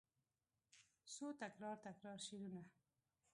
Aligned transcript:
څو 1.13 1.25
تکرار، 1.41 1.77
تکرار 1.85 2.19
شعرونه 2.27 2.61